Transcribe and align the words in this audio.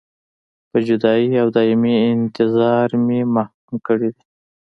په 0.69 0.77
جدایۍ 0.87 1.29
او 1.41 1.47
دایمي 1.55 1.95
انتظار 2.15 2.87
مې 3.05 3.19
محکومه 3.35 3.77
کړې 3.87 4.09
وې. 4.15 4.23